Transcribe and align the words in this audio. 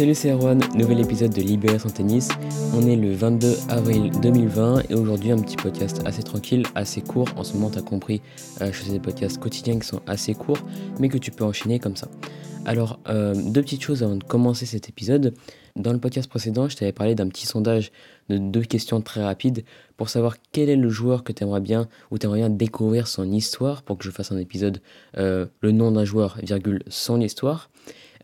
Salut 0.00 0.14
c'est 0.14 0.30
Erwan, 0.30 0.58
nouvel 0.74 0.98
épisode 1.00 1.34
de 1.34 1.42
Libérer 1.42 1.78
son 1.78 1.90
tennis. 1.90 2.30
On 2.74 2.86
est 2.86 2.96
le 2.96 3.12
22 3.12 3.54
avril 3.68 4.10
2020 4.22 4.84
et 4.88 4.94
aujourd'hui 4.94 5.30
un 5.30 5.38
petit 5.38 5.56
podcast 5.56 6.00
assez 6.06 6.22
tranquille, 6.22 6.62
assez 6.74 7.02
court. 7.02 7.28
En 7.36 7.44
ce 7.44 7.52
moment 7.52 7.68
t'as 7.68 7.82
compris, 7.82 8.22
euh, 8.62 8.72
je 8.72 8.78
fais 8.78 8.92
des 8.92 8.98
podcasts 8.98 9.36
quotidiens 9.36 9.78
qui 9.78 9.86
sont 9.86 10.00
assez 10.06 10.32
courts 10.32 10.64
mais 11.00 11.10
que 11.10 11.18
tu 11.18 11.30
peux 11.30 11.44
enchaîner 11.44 11.78
comme 11.78 11.96
ça. 11.96 12.08
Alors 12.64 12.98
euh, 13.10 13.34
deux 13.34 13.60
petites 13.60 13.82
choses 13.82 14.02
avant 14.02 14.16
de 14.16 14.24
commencer 14.24 14.64
cet 14.64 14.88
épisode. 14.88 15.34
Dans 15.76 15.92
le 15.92 15.98
podcast 15.98 16.30
précédent 16.30 16.66
je 16.66 16.78
t'avais 16.78 16.92
parlé 16.92 17.14
d'un 17.14 17.28
petit 17.28 17.44
sondage 17.44 17.92
de 18.30 18.38
deux 18.38 18.62
questions 18.62 19.02
très 19.02 19.22
rapides 19.22 19.64
pour 19.98 20.08
savoir 20.08 20.36
quel 20.50 20.70
est 20.70 20.76
le 20.76 20.88
joueur 20.88 21.24
que 21.24 21.32
tu 21.32 21.42
aimerais 21.42 21.60
bien 21.60 21.88
ou 22.10 22.16
tu 22.16 22.24
aimerais 22.24 22.38
bien 22.38 22.48
découvrir 22.48 23.06
son 23.06 23.30
histoire 23.30 23.82
pour 23.82 23.98
que 23.98 24.04
je 24.04 24.10
fasse 24.10 24.32
un 24.32 24.38
épisode 24.38 24.80
euh, 25.18 25.44
le 25.60 25.72
nom 25.72 25.92
d'un 25.92 26.06
joueur, 26.06 26.38
virgule, 26.42 26.82
son 26.88 27.20
histoire. 27.20 27.68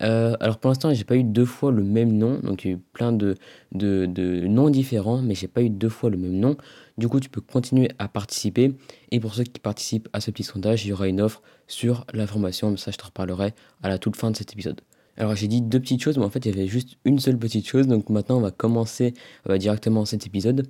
Euh, 0.02 0.36
alors 0.40 0.58
pour 0.58 0.70
l'instant, 0.70 0.92
j'ai 0.92 1.04
pas 1.04 1.16
eu 1.16 1.24
deux 1.24 1.44
fois 1.44 1.72
le 1.72 1.82
même 1.82 2.12
nom, 2.12 2.38
donc 2.40 2.64
il 2.64 2.70
y 2.70 2.74
a 2.74 2.76
eu 2.76 2.80
plein 2.92 3.12
de, 3.12 3.34
de, 3.72 4.06
de 4.06 4.46
noms 4.46 4.70
différents, 4.70 5.22
mais 5.22 5.34
j'ai 5.34 5.48
pas 5.48 5.62
eu 5.62 5.70
deux 5.70 5.88
fois 5.88 6.10
le 6.10 6.16
même 6.16 6.38
nom. 6.38 6.56
Du 6.98 7.08
coup, 7.08 7.20
tu 7.20 7.28
peux 7.28 7.40
continuer 7.40 7.90
à 7.98 8.08
participer. 8.08 8.74
Et 9.10 9.20
pour 9.20 9.34
ceux 9.34 9.44
qui 9.44 9.60
participent 9.60 10.08
à 10.12 10.20
ce 10.20 10.30
petit 10.30 10.44
sondage, 10.44 10.84
il 10.84 10.88
y 10.88 10.92
aura 10.92 11.08
une 11.08 11.20
offre 11.20 11.42
sur 11.66 12.04
l'information, 12.12 12.70
mais 12.70 12.76
ça 12.76 12.90
je 12.90 12.96
te 12.96 13.04
reparlerai 13.04 13.54
à 13.82 13.88
la 13.88 13.98
toute 13.98 14.16
fin 14.16 14.30
de 14.30 14.36
cet 14.36 14.52
épisode. 14.52 14.80
Alors 15.16 15.34
j'ai 15.34 15.48
dit 15.48 15.62
deux 15.62 15.80
petites 15.80 16.02
choses, 16.02 16.18
mais 16.18 16.24
en 16.24 16.30
fait 16.30 16.44
il 16.44 16.54
y 16.54 16.58
avait 16.58 16.68
juste 16.68 16.96
une 17.04 17.18
seule 17.18 17.38
petite 17.38 17.66
chose, 17.66 17.86
donc 17.86 18.10
maintenant 18.10 18.36
on 18.36 18.40
va 18.40 18.50
commencer 18.50 19.14
directement 19.48 20.04
cet 20.04 20.26
épisode. 20.26 20.66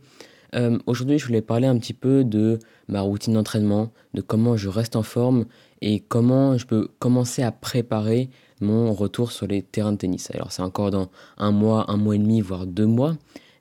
Euh, 0.55 0.79
aujourd'hui 0.87 1.19
je 1.19 1.27
voulais 1.27 1.43
parler 1.43 1.67
un 1.67 1.77
petit 1.79 1.93
peu 1.93 2.25
de 2.25 2.59
ma 2.89 3.01
routine 3.01 3.35
d'entraînement, 3.35 3.91
de 4.15 4.21
comment 4.21 4.57
je 4.57 4.69
reste 4.69 4.97
en 4.97 5.03
forme 5.03 5.47
et 5.83 6.01
comment 6.01 6.57
je 6.57 6.67
peux 6.67 6.89
commencer 6.99 7.43
à 7.43 7.53
préparer 7.53 8.31
mon 8.61 8.93
retour 8.93 9.33
sur 9.33 9.47
les 9.47 9.63
terrains 9.63 9.93
de 9.93 9.99
tennis. 9.99 10.31
Alors 10.33 10.53
c'est 10.53 10.63
encore 10.63 10.91
dans 10.91 11.11
un 11.37 11.51
mois, 11.51 11.91
un 11.91 11.97
mois 11.97 12.17
et 12.17 12.19
demi, 12.19 12.41
voire 12.41 12.67
deux 12.67 12.87
mois, 12.87 13.17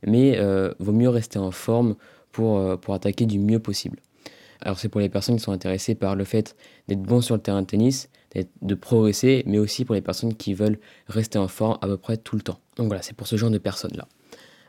mais 0.05 0.37
euh, 0.37 0.73
vaut 0.79 0.91
mieux 0.91 1.09
rester 1.09 1.39
en 1.39 1.51
forme 1.51 1.95
pour, 2.31 2.59
euh, 2.59 2.77
pour 2.77 2.93
attaquer 2.93 3.25
du 3.25 3.39
mieux 3.39 3.59
possible. 3.59 3.99
Alors 4.61 4.79
c'est 4.79 4.89
pour 4.89 5.01
les 5.01 5.09
personnes 5.09 5.35
qui 5.35 5.43
sont 5.43 5.51
intéressées 5.51 5.95
par 5.95 6.15
le 6.15 6.23
fait 6.23 6.55
d'être 6.87 7.01
bon 7.01 7.21
sur 7.21 7.35
le 7.35 7.41
terrain 7.41 7.61
de 7.61 7.67
tennis, 7.67 8.09
de 8.61 8.75
progresser, 8.75 9.43
mais 9.45 9.59
aussi 9.59 9.85
pour 9.85 9.95
les 9.95 10.01
personnes 10.01 10.33
qui 10.33 10.53
veulent 10.53 10.79
rester 11.07 11.37
en 11.37 11.47
forme 11.47 11.77
à 11.81 11.87
peu 11.87 11.97
près 11.97 12.17
tout 12.17 12.35
le 12.35 12.41
temps. 12.41 12.59
Donc 12.75 12.87
voilà, 12.87 13.01
c'est 13.01 13.15
pour 13.15 13.27
ce 13.27 13.37
genre 13.37 13.49
de 13.51 13.57
personnes-là. 13.57 14.07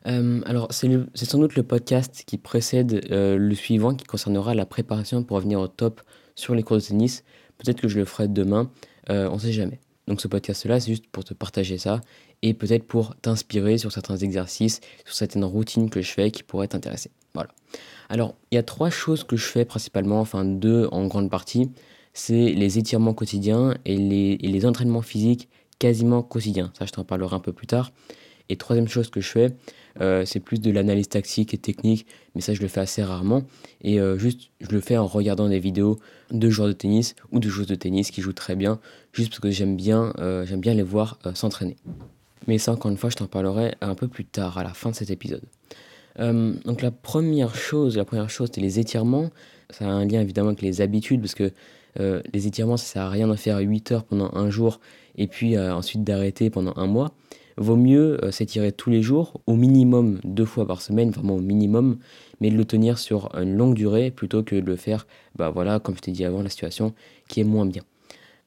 Euh, 0.07 0.41
alors 0.47 0.69
c'est 0.71 0.89
sans 1.25 1.39
doute 1.39 1.57
le 1.57 1.65
podcast 1.65 2.23
qui 2.27 2.39
précède 2.39 3.09
le 3.11 3.55
suivant 3.55 3.95
qui 3.95 4.05
concernera 4.05 4.55
la 4.55 4.65
préparation 4.65 5.25
pour 5.25 5.37
revenir 5.39 5.59
au 5.59 5.67
top 5.67 6.01
sur 6.37 6.55
les 6.55 6.63
cours 6.63 6.77
de 6.77 6.83
tennis. 6.83 7.25
Peut-être 7.59 7.81
que 7.81 7.89
je 7.89 7.99
le 7.99 8.05
ferai 8.05 8.29
demain, 8.29 8.71
on 9.09 9.35
ne 9.35 9.39
sait 9.39 9.53
jamais. 9.53 9.81
Donc 10.07 10.21
ce 10.21 10.29
podcast-là, 10.29 10.79
c'est 10.79 10.93
juste 10.93 11.07
pour 11.09 11.25
te 11.25 11.35
partager 11.35 11.79
ça 11.79 12.01
et 12.43 12.55
peut-être 12.55 12.85
pour 12.85 13.17
t'inspirer 13.17 13.77
sur 13.79 13.91
certains 13.91 14.17
exercices, 14.17 14.81
sur 15.05 15.15
certaines 15.15 15.45
routines 15.45 15.91
que 15.91 16.01
je 16.01 16.13
fais 16.13 16.31
qui 16.31 16.43
pourraient 16.43 16.69
t'intéresser. 16.69 17.11
Voilà. 17.35 17.51
Alors, 18.09 18.35
il 18.51 18.55
y 18.55 18.59
a 18.59 18.63
trois 18.63 18.91
choses 18.91 19.25
que 19.25 19.37
je 19.37 19.45
fais 19.45 19.65
principalement, 19.65 20.21
enfin 20.21 20.45
deux 20.45 20.89
en 20.93 21.07
grande 21.07 21.31
partie. 21.31 21.71
C'est 22.13 22.53
les 22.53 22.79
étirements 22.79 23.15
quotidiens 23.15 23.77
et 23.85 23.97
les, 23.97 24.67
entraînements 24.67 25.03
physiques 25.03 25.49
quasiment 25.79 26.23
quotidiens. 26.23 26.73
Ça, 26.79 26.87
je 26.87 26.93
t'en 26.93 27.05
parlerai 27.05 27.35
un 27.35 27.41
peu 27.41 27.53
plus 27.53 27.67
tard. 27.67 27.93
Et 28.49 28.57
troisième 28.57 28.89
chose 28.89 29.11
que 29.11 29.21
je 29.21 29.29
fais, 29.29 29.53
euh, 30.01 30.25
c'est 30.25 30.41
plus 30.41 30.61
de 30.61 30.71
l'analyse 30.71 31.09
tactique 31.09 31.55
et 31.55 31.59
technique, 31.59 32.07
mais 32.35 32.41
ça 32.41 32.55
je 32.55 32.61
le 32.61 32.69
fais 32.69 32.81
assez 32.81 33.03
rarement. 33.03 33.43
Et 33.83 34.01
euh, 34.01 34.19
juste, 34.19 34.51
je 34.61 34.69
le 34.71 34.81
fais 34.81 34.97
en 34.97 35.07
regardant 35.07 35.49
des 35.49 35.59
vidéos 35.59 35.99
de 36.31 36.51
joueurs 36.51 36.69
de 36.69 36.73
tennis 36.73 37.15
ou 37.33 37.39
de 37.39 37.49
joueuses 37.49 37.67
de 37.67 37.75
tennis 37.75 38.11
qui 38.11 38.21
jouent 38.21 38.33
très 38.33 38.57
bien, 38.57 38.79
juste 39.13 39.31
parce 39.31 39.41
que 39.41 39.51
j'aime 39.51 39.77
bien, 39.77 40.13
euh, 40.19 40.45
bien 40.57 40.75
les 40.75 40.83
voir 40.83 41.19
s'entraîner. 41.35 41.77
Mais 42.47 42.59
ça, 42.59 42.73
encore 42.73 42.91
une 42.91 42.97
fois, 42.97 43.11
je 43.11 43.17
t'en 43.17 43.27
parlerai 43.27 43.75
un 43.81 43.95
peu 43.95 44.07
plus 44.07 44.25
tard, 44.25 44.59
à 44.59 44.63
la 44.63 44.75
fin 44.75 44.91
de 44.91 44.95
cet 44.95 45.11
épisode. 45.11 45.43
donc 46.19 46.83
la 46.83 46.91
première 46.91 47.55
chose, 47.55 47.97
la 47.97 48.05
première 48.05 48.31
chose, 48.31 48.51
c'est 48.55 48.61
les 48.61 48.79
étirements. 48.79 49.31
Ça 49.71 49.87
a 49.87 49.91
un 49.91 50.05
lien 50.05 50.21
évidemment 50.21 50.49
avec 50.49 50.63
les 50.63 50.81
habitudes, 50.81 51.21
parce 51.21 51.35
que 51.35 51.51
les 51.99 52.47
étirements, 52.47 52.77
ça 52.77 52.85
sert 52.85 53.03
à 53.03 53.11
rien 53.11 53.27
d'en 53.27 53.37
faire 53.37 53.59
8 53.59 53.93
heures 53.93 54.05
pendant 54.05 54.31
un 54.35 54.49
jour 54.51 54.81
et 55.17 55.27
puis 55.27 55.59
ensuite 55.59 56.05
d'arrêter 56.05 56.51
pendant 56.51 56.75
un 56.77 56.87
mois 56.87 57.13
vaut 57.57 57.77
mieux 57.77 58.23
euh, 58.25 58.31
s'étirer 58.31 58.73
tous 58.73 58.91
les 58.91 59.03
jours, 59.03 59.41
au 59.47 59.55
minimum 59.55 60.21
deux 60.25 60.45
fois 60.45 60.67
par 60.67 60.83
semaine, 60.83 61.11
vraiment 61.11 61.37
au 61.37 61.41
minimum, 61.41 61.99
mais 62.41 62.51
de 62.51 62.57
le 62.57 62.65
tenir 62.65 62.99
sur 62.99 63.35
une 63.35 63.57
longue 63.57 63.75
durée 63.75 64.11
plutôt 64.11 64.43
que 64.43 64.57
de 64.57 64.67
le 64.67 64.77
faire, 64.77 65.07
bah 65.37 65.51
voilà, 65.51 65.81
comme 65.81 65.97
je 65.97 66.03
t'ai 66.03 66.13
dit 66.13 66.25
avant, 66.25 66.43
la 66.43 66.51
situation 66.51 66.95
qui 67.29 67.41
est 67.41 67.45
moins 67.45 67.67
bien. 67.67 67.83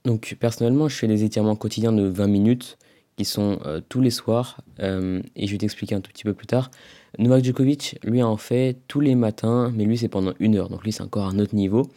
Donc 0.05 0.37
personnellement, 0.39 0.87
je 0.87 0.95
fais 0.95 1.07
des 1.07 1.23
étirements 1.23 1.55
quotidiens 1.55 1.91
de 1.91 2.03
20 2.03 2.27
minutes 2.27 2.77
qui 3.17 3.25
sont 3.25 3.59
euh, 3.65 3.81
tous 3.89 3.99
les 3.99 4.11
soirs, 4.11 4.61
euh, 4.79 5.21
et 5.35 5.47
je 5.47 5.51
vais 5.51 5.57
t'expliquer 5.57 5.95
un 5.95 6.01
tout 6.01 6.11
petit 6.11 6.23
peu 6.23 6.33
plus 6.33 6.47
tard. 6.47 6.71
Novak 7.17 7.43
Djokovic, 7.43 7.97
lui, 8.03 8.21
en 8.23 8.37
fait 8.37 8.77
tous 8.87 9.01
les 9.01 9.15
matins, 9.15 9.73
mais 9.75 9.83
lui, 9.83 9.97
c'est 9.97 10.07
pendant 10.07 10.33
une 10.39 10.55
heure, 10.55 10.69
donc 10.69 10.83
lui, 10.83 10.91
c'est 10.91 11.03
encore 11.03 11.25
un 11.25 11.39
autre 11.39 11.55
niveau. 11.55 11.89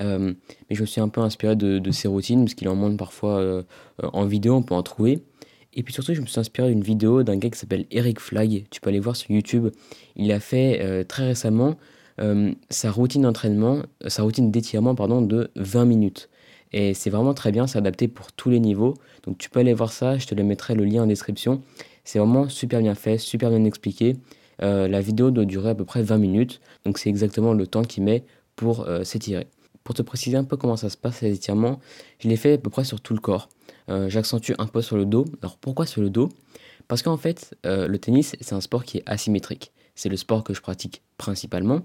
mais 0.00 0.34
je 0.70 0.80
me 0.80 0.86
suis 0.86 1.00
un 1.00 1.08
peu 1.08 1.20
inspiré 1.20 1.54
de, 1.54 1.90
ses 1.92 2.08
routines, 2.08 2.44
parce 2.44 2.54
qu'il 2.54 2.68
en 2.68 2.74
montre 2.74 2.96
parfois 2.96 3.62
en 4.02 4.24
vidéo, 4.24 4.54
on 4.54 4.62
peut 4.62 4.74
en 4.74 4.82
trouver. 4.82 5.22
Et 5.74 5.82
puis 5.82 5.92
surtout, 5.92 6.14
je 6.14 6.20
me 6.20 6.26
suis 6.26 6.38
inspiré 6.38 6.68
d'une 6.68 6.82
vidéo 6.82 7.22
d'un 7.22 7.36
gars 7.36 7.50
qui 7.50 7.58
s'appelle 7.58 7.86
Eric 7.90 8.20
Flag. 8.20 8.64
Tu 8.70 8.80
peux 8.80 8.90
aller 8.90 9.00
voir 9.00 9.16
sur 9.16 9.30
YouTube. 9.30 9.68
Il 10.16 10.30
a 10.32 10.40
fait 10.40 10.80
euh, 10.82 11.04
très 11.04 11.26
récemment 11.26 11.76
euh, 12.20 12.52
sa 12.70 12.92
routine 12.92 13.22
d'entraînement, 13.22 13.82
euh, 14.04 14.08
sa 14.08 14.22
routine 14.22 14.50
d'étirement 14.50 14.94
pardon, 14.94 15.20
de 15.20 15.50
20 15.56 15.84
minutes. 15.84 16.28
Et 16.72 16.94
c'est 16.94 17.10
vraiment 17.10 17.34
très 17.34 17.52
bien, 17.52 17.66
c'est 17.66 17.78
adapté 17.78 18.08
pour 18.08 18.32
tous 18.32 18.50
les 18.50 18.60
niveaux. 18.60 18.94
Donc 19.24 19.38
tu 19.38 19.50
peux 19.50 19.60
aller 19.60 19.74
voir 19.74 19.92
ça, 19.92 20.16
je 20.18 20.26
te 20.26 20.34
le 20.34 20.44
mettrai 20.44 20.74
le 20.74 20.84
lien 20.84 21.02
en 21.02 21.06
description. 21.06 21.62
C'est 22.04 22.18
vraiment 22.18 22.48
super 22.48 22.80
bien 22.80 22.94
fait, 22.94 23.18
super 23.18 23.50
bien 23.50 23.64
expliqué. 23.64 24.16
la 24.58 25.00
vidéo 25.00 25.30
doit 25.30 25.44
durer 25.44 25.70
à 25.70 25.74
peu 25.74 25.84
près 25.84 26.02
20 26.02 26.18
minutes, 26.18 26.60
donc 26.84 26.98
c'est 26.98 27.08
exactement 27.08 27.54
le 27.54 27.66
temps 27.66 27.82
qu'il 27.82 28.02
met 28.02 28.24
pour 28.56 28.88
s'étirer. 29.04 29.46
Pour 29.84 29.94
te 29.94 30.02
préciser 30.02 30.36
un 30.36 30.44
peu 30.44 30.56
comment 30.56 30.76
ça 30.76 30.90
se 30.90 30.96
passe 30.96 31.22
les 31.22 31.32
étirements, 31.32 31.78
je 32.18 32.28
l'ai 32.28 32.36
fait 32.36 32.54
à 32.54 32.58
peu 32.58 32.70
près 32.70 32.84
sur 32.84 33.00
tout 33.00 33.14
le 33.14 33.20
corps. 33.20 33.48
Euh, 33.88 34.08
j'accentue 34.08 34.52
un 34.58 34.66
peu 34.66 34.82
sur 34.82 34.96
le 34.96 35.04
dos. 35.04 35.24
Alors 35.42 35.56
pourquoi 35.56 35.86
sur 35.86 36.00
le 36.00 36.10
dos? 36.10 36.30
Parce 36.88 37.02
qu'en 37.02 37.16
fait, 37.16 37.54
euh, 37.66 37.86
le 37.86 37.98
tennis, 37.98 38.36
c'est 38.40 38.54
un 38.54 38.60
sport 38.60 38.84
qui 38.84 38.98
est 38.98 39.02
asymétrique. 39.06 39.72
C'est 39.94 40.08
le 40.08 40.16
sport 40.16 40.44
que 40.44 40.54
je 40.54 40.60
pratique 40.60 41.02
principalement. 41.18 41.80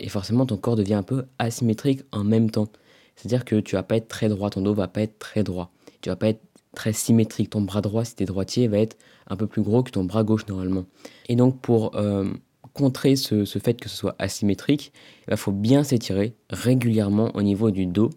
Et 0.00 0.08
forcément, 0.08 0.46
ton 0.46 0.56
corps 0.56 0.74
devient 0.74 0.94
un 0.94 1.04
peu 1.04 1.26
asymétrique 1.38 2.02
en 2.10 2.24
même 2.24 2.50
temps. 2.50 2.68
C'est-à-dire 3.14 3.44
que 3.44 3.56
tu 3.60 3.76
vas 3.76 3.82
pas 3.82 3.96
être 3.96 4.08
très 4.08 4.28
droit, 4.28 4.50
ton 4.50 4.60
dos 4.60 4.74
va 4.74 4.88
pas 4.88 5.02
être 5.02 5.18
très 5.18 5.44
droit. 5.44 5.70
Tu 6.00 6.08
vas 6.08 6.16
pas 6.16 6.28
être 6.28 6.42
très 6.74 6.92
symétrique. 6.92 7.50
Ton 7.50 7.60
bras 7.60 7.80
droit, 7.80 8.04
si 8.04 8.16
tu 8.16 8.24
es 8.24 8.26
droitier, 8.26 8.68
va 8.68 8.78
être 8.78 8.96
un 9.28 9.36
peu 9.36 9.46
plus 9.46 9.62
gros 9.62 9.82
que 9.82 9.90
ton 9.90 10.04
bras 10.04 10.24
gauche 10.24 10.46
normalement. 10.48 10.86
Et 11.28 11.36
donc 11.36 11.60
pour 11.60 11.96
euh, 11.96 12.28
contrer 12.76 13.16
ce, 13.16 13.44
fait 13.44 13.80
que 13.80 13.88
ce 13.88 13.96
soit 13.96 14.14
asymétrique, 14.18 14.92
il 15.26 15.30
bah, 15.30 15.36
faut 15.36 15.52
bien 15.52 15.82
s'étirer 15.82 16.34
régulièrement 16.50 17.30
au 17.34 17.42
niveau 17.42 17.70
du 17.70 17.86
dos. 17.86 18.10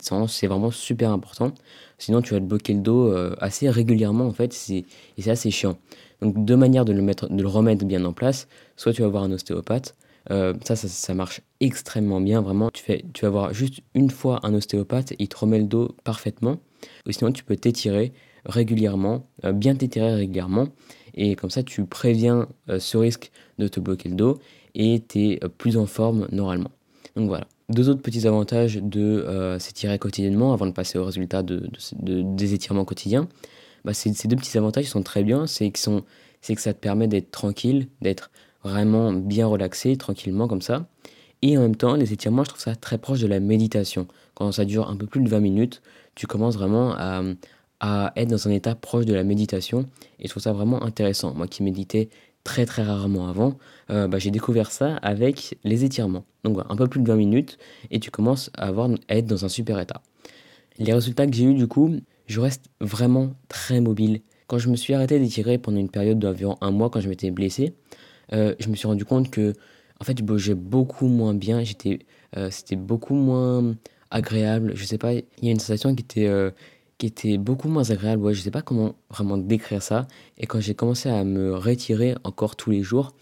C'est 0.00 0.46
vraiment 0.46 0.70
super 0.70 1.10
important. 1.10 1.52
Sinon, 1.98 2.22
tu 2.22 2.34
vas 2.34 2.40
te 2.40 2.44
bloquer 2.44 2.74
le 2.74 2.80
dos 2.80 3.12
euh, 3.12 3.34
assez 3.40 3.68
régulièrement 3.68 4.26
en 4.26 4.32
fait, 4.32 4.54
et 4.70 4.84
c'est 5.18 5.30
assez 5.30 5.50
chiant. 5.50 5.76
Donc, 6.22 6.44
deux 6.44 6.56
manières 6.56 6.84
de 6.84 6.92
le, 6.92 7.02
mettre, 7.02 7.28
de 7.28 7.42
le 7.42 7.48
remettre 7.48 7.84
bien 7.84 8.04
en 8.04 8.12
place. 8.12 8.46
Soit 8.76 8.92
tu 8.92 9.02
vas 9.02 9.08
voir 9.08 9.24
un 9.24 9.32
ostéopathe. 9.32 9.96
Euh, 10.30 10.54
ça, 10.64 10.74
ça, 10.76 11.14
marche 11.14 11.42
extrêmement 11.60 12.20
bien, 12.20 12.40
vraiment. 12.40 12.70
Tu, 12.72 12.82
fais, 12.82 13.04
tu 13.12 13.26
vas 13.26 13.30
voir 13.30 13.52
juste 13.52 13.80
une 13.94 14.10
fois 14.10 14.40
un 14.42 14.54
ostéopathe 14.54 15.12
il 15.18 15.28
te 15.28 15.36
remet 15.36 15.58
le 15.58 15.64
dos 15.64 15.94
parfaitement. 16.04 16.60
Ou 17.06 17.12
sinon, 17.12 17.32
tu 17.32 17.44
peux 17.44 17.56
t'étirer 17.56 18.12
régulièrement, 18.46 19.26
euh, 19.44 19.52
bien 19.52 19.74
t'étirer 19.74 20.14
régulièrement. 20.14 20.68
Et 21.14 21.36
comme 21.36 21.50
ça, 21.50 21.62
tu 21.62 21.84
préviens 21.84 22.48
euh, 22.68 22.78
ce 22.78 22.96
risque 22.96 23.30
de 23.58 23.68
te 23.68 23.80
bloquer 23.80 24.08
le 24.08 24.16
dos 24.16 24.38
et 24.74 25.02
tu 25.08 25.30
es 25.30 25.44
euh, 25.44 25.48
plus 25.48 25.76
en 25.76 25.86
forme 25.86 26.28
normalement. 26.32 26.70
Donc 27.16 27.28
voilà. 27.28 27.46
Deux 27.70 27.88
autres 27.88 28.02
petits 28.02 28.26
avantages 28.26 28.76
de 28.76 29.56
s'étirer 29.58 29.98
quotidiennement 29.98 30.52
avant 30.52 30.66
de 30.66 30.72
passer 30.72 30.98
au 30.98 31.04
résultat 31.06 31.42
de, 31.42 31.66
des 32.02 32.52
étirements 32.52 32.84
quotidiens. 32.84 33.26
Bah, 33.86 33.94
ces, 33.94 34.12
deux 34.28 34.36
petits 34.36 34.58
avantages 34.58 34.84
sont 34.84 35.02
très 35.02 35.22
bien. 35.22 35.46
C'est 35.46 35.70
que 35.70 35.80
ça 35.80 36.74
te 36.74 36.78
permet 36.78 37.08
d'être 37.08 37.30
tranquille, 37.30 37.88
d'être 38.02 38.30
vraiment 38.64 39.14
bien 39.14 39.46
relaxé, 39.46 39.96
tranquillement 39.96 40.46
comme 40.46 40.60
ça. 40.60 40.86
Et 41.42 41.58
en 41.58 41.60
même 41.60 41.76
temps, 41.76 41.94
les 41.94 42.14
étirements, 42.14 42.42
je 42.44 42.48
trouve 42.48 42.62
ça 42.62 42.74
très 42.74 42.96
proche 42.96 43.20
de 43.20 43.26
la 43.26 43.38
méditation. 43.38 44.06
Quand 44.34 44.50
ça 44.50 44.64
dure 44.64 44.88
un 44.88 44.96
peu 44.96 45.06
plus 45.06 45.22
de 45.22 45.28
20 45.28 45.40
minutes, 45.40 45.82
tu 46.14 46.26
commences 46.26 46.56
vraiment 46.56 46.94
à, 46.96 47.22
à 47.86 48.14
être 48.16 48.30
dans 48.30 48.48
un 48.48 48.50
état 48.50 48.74
proche 48.74 49.04
de 49.04 49.12
la 49.12 49.24
méditation. 49.24 49.84
Et 50.18 50.24
je 50.24 50.30
trouve 50.30 50.42
ça 50.42 50.54
vraiment 50.54 50.82
intéressant. 50.82 51.34
Moi 51.34 51.46
qui 51.46 51.62
méditais 51.62 52.08
très 52.42 52.64
très 52.64 52.82
rarement 52.82 53.28
avant, 53.28 53.58
euh, 53.90 54.08
bah, 54.08 54.18
j'ai 54.18 54.30
découvert 54.30 54.70
ça 54.70 54.96
avec 54.96 55.58
les 55.64 55.84
étirements. 55.84 56.24
Donc 56.44 56.58
un 56.66 56.76
peu 56.76 56.86
plus 56.88 57.02
de 57.02 57.06
20 57.06 57.16
minutes 57.16 57.58
et 57.90 58.00
tu 58.00 58.10
commences 58.10 58.50
à, 58.56 58.68
avoir, 58.68 58.88
être 59.10 59.26
dans 59.26 59.44
un 59.44 59.50
super 59.50 59.78
état. 59.78 60.00
Les 60.78 60.94
résultats 60.94 61.26
que 61.26 61.34
j'ai 61.34 61.44
eu 61.44 61.52
du 61.52 61.66
coup, 61.68 61.94
je 62.26 62.40
reste 62.40 62.70
vraiment 62.80 63.34
très 63.48 63.82
mobile. 63.82 64.22
Quand 64.46 64.56
je 64.56 64.70
me 64.70 64.76
suis 64.76 64.94
arrêté 64.94 65.18
d'étirer 65.18 65.58
pendant 65.58 65.78
une 65.78 65.90
période 65.90 66.18
d'environ 66.18 66.56
un 66.62 66.70
mois 66.70 66.88
quand 66.88 67.00
je 67.00 67.10
m'étais 67.10 67.30
blessé, 67.30 67.74
euh, 68.32 68.54
je 68.60 68.70
me 68.70 68.76
suis 68.76 68.88
rendu 68.88 69.04
compte 69.04 69.30
que 69.30 69.52
en 70.00 70.04
fait 70.04 70.16
je 70.16 70.24
bougeais 70.24 70.54
beaucoup 70.54 71.08
moins 71.08 71.34
bien, 71.34 71.62
euh, 71.62 72.48
c'était 72.50 72.76
beaucoup 72.76 73.14
moins 73.14 73.74
agréable. 74.10 74.72
Je 74.74 74.86
sais 74.86 74.96
pas, 74.96 75.12
il 75.12 75.24
y 75.42 75.48
a 75.48 75.50
une 75.50 75.60
sensation 75.60 75.94
qui 75.94 76.02
était 76.02 76.30
qui 76.98 77.06
était 77.06 77.38
beaucoup 77.38 77.68
moins 77.68 77.90
agréable. 77.90 78.22
Ouais, 78.22 78.34
je 78.34 78.40
sais 78.40 78.50
pas 78.50 78.62
comment 78.62 78.94
vraiment 79.10 79.36
décrire 79.36 79.82
ça. 79.82 80.06
Et 80.38 80.46
quand 80.46 80.60
j'ai 80.60 80.74
commencé 80.74 81.08
à 81.08 81.24
me 81.24 81.54
retirer 81.54 82.14
encore 82.24 82.56
tous 82.56 82.70
les 82.70 82.82
jours, 82.82 83.12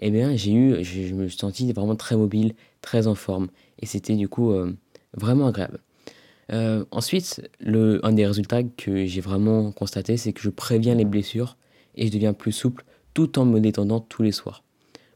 eh 0.00 0.10
bien, 0.10 0.34
j'ai 0.36 0.52
eu, 0.52 0.82
je, 0.82 1.14
me 1.14 1.28
suis 1.28 1.38
senti 1.38 1.72
vraiment 1.72 1.96
très 1.96 2.16
mobile, 2.16 2.54
très 2.80 3.06
en 3.06 3.14
forme. 3.14 3.48
Et 3.80 3.86
c'était 3.86 4.16
du 4.16 4.28
coup 4.28 4.52
euh, 4.52 4.74
vraiment 5.14 5.46
agréable. 5.46 5.80
Euh, 6.52 6.84
ensuite, 6.90 7.48
le, 7.60 8.04
un 8.04 8.12
des 8.12 8.26
résultats 8.26 8.62
que 8.62 9.06
j'ai 9.06 9.20
vraiment 9.20 9.72
constaté, 9.72 10.16
c'est 10.16 10.32
que 10.32 10.40
je 10.40 10.50
préviens 10.50 10.94
les 10.94 11.04
blessures 11.04 11.56
et 11.94 12.06
je 12.06 12.12
deviens 12.12 12.32
plus 12.32 12.52
souple 12.52 12.84
tout 13.14 13.38
en 13.38 13.44
me 13.44 13.60
détendant 13.60 14.00
tous 14.00 14.22
les 14.22 14.32
soirs. 14.32 14.64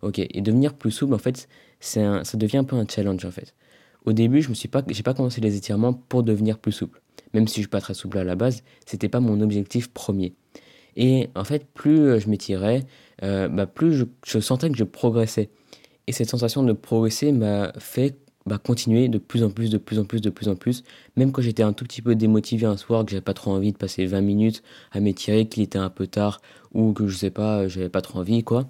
Ok, 0.02 0.18
et 0.18 0.40
devenir 0.42 0.74
plus 0.74 0.90
souple, 0.90 1.14
en 1.14 1.18
fait, 1.18 1.48
ça 1.80 2.22
devient 2.34 2.58
un 2.58 2.64
peu 2.64 2.76
un 2.76 2.86
challenge 2.86 3.24
en 3.24 3.30
fait. 3.30 3.54
Au 4.04 4.12
début, 4.12 4.42
je 4.42 4.50
me 4.50 4.54
suis 4.54 4.68
pas, 4.68 4.82
pas 4.82 5.14
commencé 5.14 5.40
les 5.40 5.56
étirements 5.56 5.92
pour 5.94 6.22
devenir 6.22 6.58
plus 6.58 6.72
souple. 6.72 7.00
Même 7.32 7.48
si 7.48 7.56
je 7.56 7.60
suis 7.60 7.68
pas 7.68 7.80
très 7.80 7.94
souple 7.94 8.18
à 8.18 8.24
la 8.24 8.36
base, 8.36 8.62
c'était 8.86 9.08
pas 9.08 9.20
mon 9.20 9.40
objectif 9.40 9.88
premier. 9.88 10.34
Et 10.96 11.28
en 11.34 11.44
fait, 11.44 11.66
plus 11.74 11.98
euh, 12.00 12.20
je 12.20 12.28
m'étirais, 12.28 12.84
euh, 13.22 13.48
bah, 13.48 13.66
plus 13.66 14.06
je, 14.24 14.38
sentais 14.38 14.70
que 14.70 14.76
je 14.76 14.84
progressais. 14.84 15.50
Et 16.06 16.12
cette 16.12 16.28
sensation 16.28 16.62
de 16.62 16.72
progresser 16.72 17.32
m'a 17.32 17.72
fait 17.78 18.16
bah, 18.46 18.58
continuer 18.58 19.08
de 19.08 19.18
plus 19.18 19.42
en 19.42 19.50
plus, 19.50 19.70
de 19.70 19.78
plus 19.78 19.98
en 19.98 20.04
plus, 20.04 20.20
de 20.20 20.30
plus 20.30 20.48
en 20.48 20.54
plus. 20.54 20.84
Même 21.16 21.32
quand 21.32 21.42
j'étais 21.42 21.62
un 21.62 21.72
tout 21.72 21.84
petit 21.84 22.02
peu 22.02 22.14
démotivé 22.14 22.66
un 22.66 22.76
soir, 22.76 23.04
que 23.04 23.10
j'avais 23.10 23.22
pas 23.22 23.34
trop 23.34 23.52
envie 23.52 23.72
de 23.72 23.78
passer 23.78 24.06
20 24.06 24.20
minutes 24.20 24.62
à 24.92 25.00
m'étirer, 25.00 25.46
qu'il 25.46 25.62
était 25.62 25.78
un 25.78 25.90
peu 25.90 26.06
tard, 26.06 26.40
ou 26.72 26.92
que 26.92 27.08
je 27.08 27.16
sais 27.16 27.30
pas, 27.30 27.66
j'avais 27.68 27.88
pas 27.88 28.02
trop 28.02 28.20
envie, 28.20 28.44
quoi. 28.44 28.68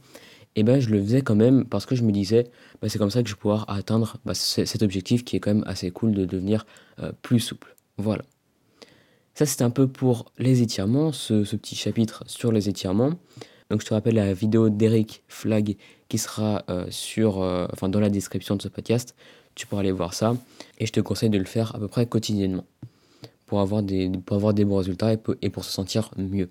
Et 0.57 0.63
ben 0.63 0.81
je 0.81 0.91
le 0.91 1.03
faisais 1.03 1.23
quand 1.23 1.35
même 1.35 1.65
parce 1.65 1.87
que 1.87 1.97
je 1.97 2.03
me 2.03 2.13
disais, 2.13 2.45
bah, 2.81 2.89
c'est 2.89 2.99
comme 2.99 3.11
ça 3.11 3.23
que 3.23 3.29
je 3.29 3.35
vais 3.35 3.41
pouvoir 3.41 3.65
atteindre 3.69 4.17
bah, 4.25 4.35
cet 4.35 4.83
objectif 4.83 5.25
qui 5.25 5.37
est 5.37 5.41
quand 5.41 5.53
même 5.55 5.65
assez 5.67 5.91
cool 5.91 6.13
de 6.13 6.25
devenir 6.25 6.67
euh, 7.01 7.13
plus 7.23 7.41
souple. 7.41 7.75
Voilà. 7.99 8.23
Ça, 9.35 9.47
c'était 9.47 9.65
un 9.65 9.71
peu 9.71 9.89
pour 9.89 10.33
les 10.39 10.63
étirements, 10.63 11.11
ce, 11.11 11.43
petit 11.57 11.75
chapitre 11.75 12.23
sur 12.27 12.53
les 12.53 12.69
étirements. 12.69 13.15
Donc, 13.69 13.81
je 13.81 13.87
te 13.87 13.95
rappelle 13.95 14.15
la 14.15 14.33
vidéo 14.33 14.69
d'Eric 14.69 15.25
Flag 15.27 15.77
qui 16.09 16.19
sera 16.19 16.65
euh, 16.71 16.87
sur, 16.91 17.43
euh, 17.43 17.67
dans 17.83 17.99
la 17.99 18.11
description 18.11 18.55
de 18.55 18.63
ce 18.63 18.69
podcast. 18.69 19.17
Tu 19.57 19.67
pourras 19.67 19.81
aller 19.81 19.91
voir 19.91 20.15
ça. 20.15 20.37
Et 20.79 20.87
je 20.87 20.93
te 20.93 21.01
conseille 21.01 21.31
de 21.31 21.39
le 21.39 21.45
faire 21.45 21.75
à 21.75 21.81
peu 21.81 21.89
près 21.89 22.07
quotidiennement 22.07 22.65
pour 23.47 23.61
avoir 23.61 23.83
des, 23.83 24.09
bons 24.09 24.77
résultats 24.77 25.13
et 25.13 25.51
pour 25.51 25.65
se 25.65 25.71
sentir 25.71 26.11
mieux. 26.17 26.51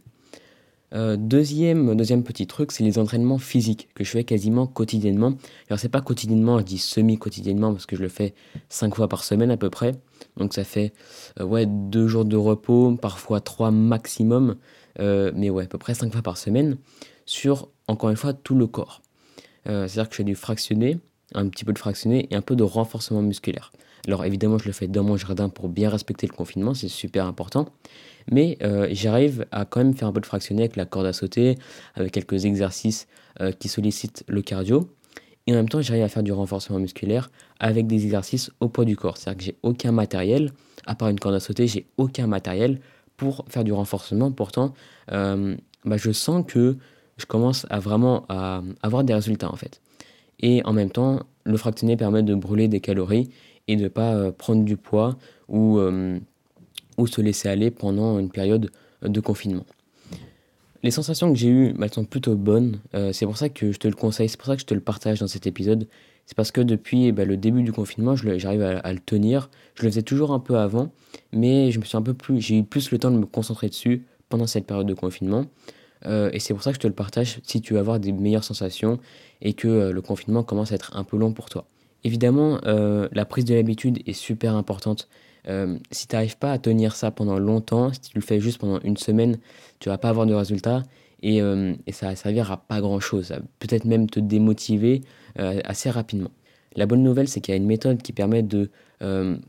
Euh, 0.93 1.17
deuxième, 1.17 1.95
deuxième 1.95 2.23
petit 2.23 2.45
truc, 2.45 2.71
c'est 2.71 2.83
les 2.83 2.99
entraînements 2.99 3.39
physiques 3.39 3.89
que 3.95 4.03
je 4.03 4.11
fais 4.11 4.23
quasiment 4.23 4.67
quotidiennement. 4.67 5.33
Alors 5.69 5.79
c'est 5.79 5.89
pas 5.89 6.01
quotidiennement, 6.01 6.59
je 6.59 6.63
dis 6.63 6.77
semi-quotidiennement 6.77 7.71
parce 7.71 7.85
que 7.85 7.95
je 7.95 8.01
le 8.01 8.09
fais 8.09 8.33
cinq 8.69 8.95
fois 8.95 9.07
par 9.07 9.23
semaine 9.23 9.49
à 9.49 9.57
peu 9.57 9.69
près. 9.69 9.93
Donc 10.37 10.53
ça 10.53 10.63
fait 10.63 10.93
euh, 11.39 11.45
ouais, 11.45 11.65
deux 11.65 12.07
jours 12.07 12.25
de 12.25 12.37
repos, 12.37 12.95
parfois 12.95 13.41
trois 13.41 13.71
maximum, 13.71 14.55
euh, 14.99 15.31
mais 15.35 15.49
ouais, 15.49 15.63
à 15.63 15.67
peu 15.67 15.79
près 15.79 15.95
cinq 15.95 16.11
fois 16.11 16.21
par 16.21 16.37
semaine 16.37 16.77
sur, 17.25 17.69
encore 17.87 18.09
une 18.09 18.17
fois, 18.17 18.33
tout 18.33 18.55
le 18.55 18.67
corps. 18.67 19.01
C'est-à-dire 19.65 20.09
que 20.09 20.13
je 20.13 20.17
fais 20.17 20.23
du 20.25 20.35
fractionné, 20.35 20.99
un 21.33 21.47
petit 21.47 21.65
peu 21.65 21.73
de 21.73 21.79
fractionné 21.79 22.27
et 22.31 22.35
un 22.35 22.41
peu 22.41 22.55
de 22.55 22.63
renforcement 22.63 23.21
musculaire. 23.21 23.71
Alors 24.07 24.25
évidemment, 24.25 24.57
je 24.57 24.65
le 24.65 24.73
fais 24.73 24.87
dans 24.87 25.03
mon 25.03 25.15
jardin 25.15 25.49
pour 25.49 25.69
bien 25.69 25.89
respecter 25.89 26.27
le 26.27 26.33
confinement, 26.33 26.73
c'est 26.73 26.89
super 26.89 27.25
important. 27.25 27.69
Mais 28.31 28.57
euh, 28.61 28.87
j'arrive 28.91 29.45
à 29.51 29.65
quand 29.65 29.83
même 29.83 29.93
faire 29.93 30.07
un 30.07 30.11
peu 30.11 30.21
de 30.21 30.25
fractionné 30.25 30.63
avec 30.63 30.75
la 30.75 30.85
corde 30.85 31.05
à 31.05 31.13
sauter, 31.13 31.57
avec 31.95 32.11
quelques 32.11 32.45
exercices 32.45 33.07
euh, 33.41 33.51
qui 33.51 33.67
sollicitent 33.67 34.23
le 34.27 34.41
cardio. 34.41 34.89
Et 35.45 35.51
en 35.51 35.55
même 35.55 35.69
temps, 35.69 35.81
j'arrive 35.81 36.03
à 36.03 36.09
faire 36.09 36.23
du 36.23 36.31
renforcement 36.31 36.79
musculaire 36.79 37.29
avec 37.59 37.87
des 37.87 38.03
exercices 38.05 38.49
au 38.59 38.69
poids 38.69 38.85
du 38.85 38.95
corps. 38.95 39.17
C'est-à-dire 39.17 39.37
que 39.37 39.43
j'ai 39.43 39.57
aucun 39.61 39.91
matériel, 39.91 40.51
à 40.85 40.95
part 40.95 41.09
une 41.09 41.19
corde 41.19 41.35
à 41.35 41.39
sauter, 41.39 41.67
j'ai 41.67 41.85
aucun 41.97 42.27
matériel 42.27 42.79
pour 43.17 43.45
faire 43.49 43.63
du 43.63 43.73
renforcement. 43.73 44.31
Pourtant, 44.31 44.73
euh, 45.11 45.55
bah, 45.83 45.97
je 45.97 46.11
sens 46.11 46.45
que 46.47 46.77
je 47.17 47.25
commence 47.25 47.67
à 47.69 47.79
vraiment 47.79 48.25
avoir 48.81 49.03
des 49.03 49.13
résultats 49.13 49.51
en 49.51 49.55
fait. 49.55 49.81
Et 50.39 50.61
en 50.65 50.73
même 50.73 50.89
temps, 50.89 51.21
le 51.45 51.57
fractionné 51.57 51.97
permet 51.97 52.23
de 52.23 52.35
brûler 52.35 52.67
des 52.67 52.79
calories 52.79 53.29
et 53.67 53.75
de 53.75 53.83
ne 53.83 53.87
pas 53.87 54.31
prendre 54.31 54.63
du 54.63 54.77
poids 54.77 55.17
ou 55.47 55.79
ou 56.97 57.07
se 57.07 57.21
laisser 57.21 57.49
aller 57.49 57.71
pendant 57.71 58.19
une 58.19 58.29
période 58.29 58.71
de 59.01 59.19
confinement. 59.19 59.65
Les 60.83 60.91
sensations 60.91 61.31
que 61.31 61.39
j'ai 61.39 61.47
eues, 61.47 61.73
bah, 61.73 61.85
elles 61.85 61.93
sont 61.93 62.03
plutôt 62.03 62.35
bonnes. 62.35 62.79
Euh, 62.93 63.13
c'est 63.13 63.25
pour 63.25 63.37
ça 63.37 63.49
que 63.49 63.71
je 63.71 63.79
te 63.79 63.87
le 63.87 63.95
conseille, 63.95 64.27
c'est 64.27 64.37
pour 64.37 64.47
ça 64.47 64.55
que 64.55 64.61
je 64.61 64.65
te 64.65 64.73
le 64.73 64.81
partage 64.81 65.19
dans 65.19 65.27
cet 65.27 65.47
épisode. 65.47 65.87
C'est 66.25 66.35
parce 66.35 66.51
que 66.51 66.61
depuis 66.61 67.11
bah, 67.11 67.25
le 67.25 67.37
début 67.37 67.63
du 67.63 67.71
confinement, 67.71 68.15
j'arrive 68.15 68.61
à, 68.61 68.93
le 68.93 68.99
tenir. 68.99 69.49
Je 69.75 69.83
le 69.83 69.89
faisais 69.89 70.01
toujours 70.01 70.31
un 70.31 70.39
peu 70.39 70.57
avant, 70.57 70.91
mais 71.31 71.71
j'ai 71.71 72.57
eu 72.57 72.63
plus 72.63 72.91
le 72.91 72.97
temps 72.97 73.11
de 73.11 73.17
me 73.17 73.25
concentrer 73.25 73.69
dessus 73.69 74.05
pendant 74.29 74.47
cette 74.47 74.65
période 74.65 74.87
de 74.87 74.93
confinement. 74.93 75.45
Euh, 76.05 76.29
et 76.33 76.39
c'est 76.39 76.53
pour 76.53 76.63
ça 76.63 76.71
que 76.71 76.75
je 76.75 76.81
te 76.81 76.87
le 76.87 76.93
partage 76.93 77.39
si 77.43 77.61
tu 77.61 77.73
veux 77.73 77.79
avoir 77.79 77.99
des 77.99 78.11
meilleures 78.11 78.43
sensations 78.43 78.99
et 79.41 79.53
que 79.53 79.67
euh, 79.67 79.91
le 79.91 80.01
confinement 80.01 80.43
commence 80.43 80.71
à 80.71 80.75
être 80.75 80.95
un 80.95 81.03
peu 81.03 81.17
long 81.17 81.33
pour 81.33 81.49
toi. 81.49 81.65
Évidemment, 82.05 82.59
la 82.65 83.23
prise 83.23 83.45
de 83.45 83.55
l'habitude 83.55 83.99
est 84.05 84.11
super 84.11 84.57
importante. 84.57 85.07
Euh, 85.47 85.77
si 85.91 86.07
tu 86.07 86.15
n'arrives 86.15 86.37
pas 86.37 86.51
à 86.51 86.57
tenir 86.57 86.95
ça 86.95 87.11
pendant 87.11 87.37
longtemps, 87.37 87.91
si 87.91 88.01
tu 88.01 88.11
le 88.15 88.21
fais 88.21 88.39
juste 88.39 88.59
pendant 88.59 88.79
une 88.81 88.97
semaine, 88.97 89.37
tu 89.79 89.89
vas 89.89 89.97
pas 89.97 90.09
avoir 90.09 90.25
de 90.25 90.33
résultat 90.33 90.83
et, 91.21 91.41
euh, 91.41 91.73
et 91.85 91.91
ça 91.91 92.07
va 92.07 92.15
servir 92.15 92.51
à 92.51 92.57
pas 92.57 92.81
grand 92.81 92.99
chose. 92.99 93.27
Ça 93.27 93.39
peut-être 93.59 93.85
même 93.85 94.09
te 94.09 94.19
démotiver 94.19 95.01
euh, 95.39 95.59
assez 95.65 95.89
rapidement. 95.89 96.31
La 96.75 96.85
bonne 96.85 97.03
nouvelle, 97.03 97.27
c'est 97.27 97.41
qu'il 97.41 97.51
y 97.51 97.57
a 97.57 97.57
une 97.57 97.67
méthode 97.67 98.01
qui 98.01 98.13
permet 98.13 98.43
de 98.43 98.69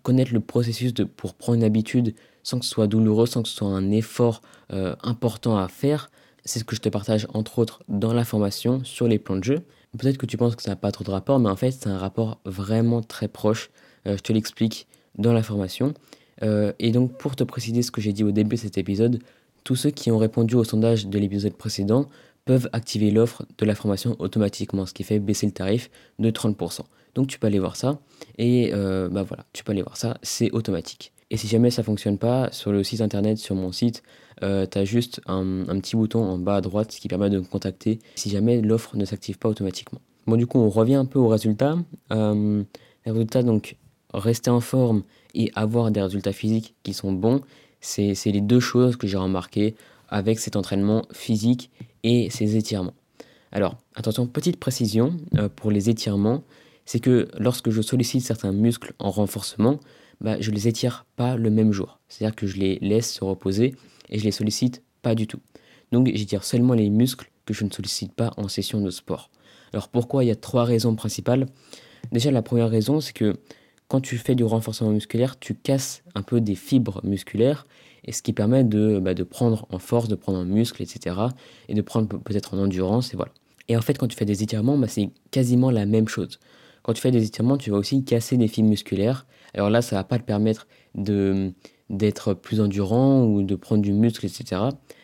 connaître 0.03 0.35
le 0.35 0.41
processus 0.41 0.93
de, 0.93 1.05
pour 1.05 1.35
prendre 1.35 1.59
une 1.59 1.62
habitude 1.62 2.12
sans 2.43 2.59
que 2.59 2.65
ce 2.65 2.73
soit 2.73 2.89
douloureux, 2.89 3.27
sans 3.27 3.41
que 3.41 3.49
ce 3.49 3.55
soit 3.55 3.69
un 3.69 3.93
effort 3.93 4.43
important 4.69 5.56
à 5.56 5.69
faire. 5.69 6.11
C'est 6.44 6.58
ce 6.58 6.64
que 6.64 6.76
je 6.76 6.81
te 6.81 6.88
partage 6.88 7.26
entre 7.32 7.58
autres 7.58 7.82
dans 7.88 8.12
la 8.12 8.25
formation 8.25 8.85
sur 8.85 9.08
les 9.08 9.19
plans 9.19 9.37
de 9.37 9.44
jeu. 9.44 9.61
Peut-être 9.99 10.19
que 10.19 10.26
tu 10.26 10.37
penses 10.37 10.56
que 10.56 10.62
ça 10.62 10.70
n'a 10.70 10.76
pas 10.76 10.93
trop 10.93 11.05
de 11.05 11.11
rapport, 11.11 11.38
mais 11.38 11.49
en 11.49 11.56
fait, 11.56 11.70
c'est 11.70 11.88
un 11.88 11.99
rapport 11.99 12.41
vraiment 12.44 13.00
très 13.00 13.29
proche. 13.29 13.70
je 14.05 14.17
te 14.17 14.32
l'explique 14.32 14.87
dans 15.17 15.32
la 15.32 15.43
formation. 15.43 15.94
Euh, 16.43 16.73
et 16.79 16.91
donc 16.91 17.17
pour 17.17 17.37
te 17.37 17.44
préciser 17.44 17.82
ce 17.82 17.91
que 17.91 18.00
j'ai 18.00 18.12
dit 18.12 18.25
au 18.25 18.32
début 18.32 18.56
de 18.56 18.61
cet 18.61 18.79
épisode, 18.79 19.20
tous 19.62 19.76
ceux 19.76 19.91
qui 19.91 20.11
ont 20.11 20.19
répondu 20.19 20.56
au 20.56 20.64
sondage 20.64 21.06
de 21.06 21.19
l'épisode 21.19 21.55
précédent 21.55 22.08
peuvent 22.44 22.69
activer 22.73 23.11
l'offre 23.11 23.44
de 23.56 23.64
la 23.64 23.75
formation 23.75 24.17
automatiquement, 24.19 24.85
ce 24.85 24.93
qui 24.93 25.02
fait 25.02 25.19
baisser 25.19 25.46
le 25.46 25.52
tarif 25.52 25.91
de 26.19 26.31
30%. 26.31 26.81
Donc 27.14 27.29
tu 27.29 27.38
peux 27.38 27.46
aller 27.46 27.58
voir 27.61 27.76
ça, 27.76 27.99
et 28.37 28.73
euh, 28.75 29.08
bah 29.08 29.23
voilà, 29.23 29.46
tu 29.52 29.64
peux 29.64 29.73
aller 29.73 29.82
voir 29.82 29.96
ça, 29.96 30.19
c'est 30.23 30.50
automatique. 30.50 31.12
Et 31.34 31.36
si 31.36 31.48
jamais 31.48 31.72
ça 31.72 31.82
fonctionne 31.82 32.16
pas, 32.16 32.48
sur 32.52 32.70
le 32.70 32.84
site 32.84 33.00
internet, 33.00 33.38
sur 33.38 33.56
mon 33.56 33.72
site, 33.72 34.04
euh, 34.44 34.69
tu 34.70 34.78
as 34.78 34.84
juste 34.84 35.20
un, 35.26 35.64
petit 35.81 35.96
bouton 35.96 36.22
en 36.22 36.38
bas 36.38 36.54
à 36.54 36.60
droite 36.60 36.90
qui 36.90 37.08
permet 37.08 37.28
de 37.28 37.40
me 37.40 37.44
contacter 37.44 37.98
si 38.14 38.31
jamais 38.31 38.60
l'offre 38.60 38.96
ne 38.96 39.05
s'active 39.05 39.36
pas 39.36 39.48
automatiquement. 39.48 40.00
Bon 40.29 40.36
du 40.36 40.46
coup 40.46 40.60
on 40.60 40.69
revient 40.69 40.94
un 40.94 41.06
peu 41.06 41.19
aux 41.19 41.26
résultats. 41.26 41.76
les 42.12 42.64
résultats 43.05 43.43
donc 43.43 43.74
rester 44.12 44.48
en 44.48 44.60
forme 44.60 45.03
et 45.34 45.50
avoir 45.56 45.91
des 45.91 46.00
résultats 46.00 46.32
physiques 46.32 46.76
qui 46.84 46.94
sont 46.94 47.10
bons, 47.10 47.41
c'est 47.81 48.14
les 48.26 48.41
deux 48.41 48.60
choses 48.60 48.94
que 48.94 49.08
j'ai 49.08 49.17
remarquées 49.17 49.74
avec 50.08 50.38
cet 50.38 50.55
entraînement 50.55 51.03
physique 51.12 51.72
et 52.05 52.31
ces 52.31 52.55
étirements. 52.55 52.94
Alors, 53.50 53.76
attention, 53.96 54.29
petite 54.29 54.60
précision 54.60 55.17
euh, 55.36 55.48
pour 55.48 55.72
les 55.72 55.91
étirements, 55.91 56.44
c'est 56.84 57.00
que 57.00 57.29
lorsque 57.38 57.70
je 57.70 57.82
sollicite 57.82 58.22
certains 58.22 58.53
muscles 58.53 58.94
en 58.98 59.10
renforcement, 59.10 59.81
bah, 60.20 60.36
je 60.41 60.50
les 60.50 60.69
étire 60.69 61.06
pas 61.17 61.36
le 61.36 61.50
même 61.50 61.72
jour. 61.72 61.98
C'est-à-dire 62.08 62.36
que 62.36 62.46
je 62.46 62.56
les 62.56 62.79
laisse 62.81 63.12
se 63.12 63.24
reposer 63.24 63.74
et 64.10 64.19
je 64.19 64.24
les 64.24 64.31
sollicite 64.31 64.82
pas 65.03 65.14
du 65.14 65.26
tout. 65.26 65.41
Donc 65.93 66.10
j'étire 66.14 66.44
seulement 66.44 66.74
les 66.74 66.91
muscles 66.91 67.31
que 67.46 67.55
je 67.55 67.64
ne 67.64 67.70
sollicite 67.70 68.12
pas 68.12 68.32
en 68.36 68.48
session 68.48 68.81
de 68.81 68.91
sport. 68.91 69.31
Alors 69.72 69.88
pourquoi 69.88 70.24
Il 70.24 70.29
y 70.29 70.31
a 70.31 70.36
trois 70.36 70.64
raisons 70.64 70.94
principales? 70.94 71.46
Déjà 72.12 72.31
la 72.31 72.43
première 72.43 72.70
raison, 72.70 73.00
c'est 73.00 73.12
que 73.12 73.36
quand 73.88 74.00
tu 74.00 74.17
fais 74.17 74.34
du 74.34 74.44
renforcement 74.44 74.91
musculaire, 74.91 75.38
tu 75.38 75.55
casses 75.55 76.03
un 76.14 76.22
peu 76.22 76.41
des 76.41 76.55
fibres 76.55 77.00
musculaires, 77.05 77.67
et 78.05 78.12
ce 78.12 78.22
qui 78.22 78.32
permet 78.32 78.64
de, 78.64 78.98
bah, 78.98 79.14
prendre 79.29 79.67
en 79.70 79.79
force, 79.79 80.08
de 80.08 80.14
prendre 80.14 80.38
en 80.38 80.44
muscle, 80.44 80.82
etc. 80.82 81.17
Et 81.69 81.74
de 81.74 81.82
prendre 81.82 82.08
peut-être 82.08 82.55
en 82.55 82.58
endurance, 82.58 83.12
et 83.12 83.17
voilà. 83.17 83.32
Et 83.69 83.76
en 83.76 83.81
fait, 83.81 83.96
quand 83.96 84.08
tu 84.08 84.17
fais 84.17 84.24
des 84.24 84.43
étirements, 84.43 84.76
bah, 84.76 84.88
c'est 84.88 85.10
quasiment 85.31 85.70
la 85.70 85.86
même 85.86 86.08
chose. 86.08 86.38
Quand 86.84 86.93
tu 86.93 87.00
fais 87.00 87.10
des 87.10 87.24
étirements, 87.24 87.56
tu 87.56 87.70
vas 87.70 87.79
aussi 87.79 88.05
casser 88.05 88.36
des 88.36 88.46
fibres 88.46 88.69
musculaires. 88.69 89.26
Alors 89.55 89.70
là, 89.70 89.82
ça 89.82 89.96
va 89.96 90.05
pas 90.05 90.19
te 90.19 90.24
permettre 90.24 90.69
de 90.94 91.53
d'être 91.91 92.34
plus 92.34 92.60
endurant 92.60 93.24
ou 93.24 93.43
de 93.43 93.56
prendre 93.56 93.82
du 93.82 93.93
muscle, 93.93 94.24
etc. 94.24 94.62